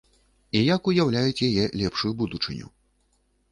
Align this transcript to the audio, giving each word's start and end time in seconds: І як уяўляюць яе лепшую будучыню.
І 0.59 0.63
як 0.75 0.89
уяўляюць 0.91 1.45
яе 1.49 1.65
лепшую 1.83 2.13
будучыню. 2.25 2.67